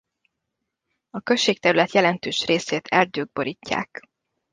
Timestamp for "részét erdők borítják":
2.45-4.01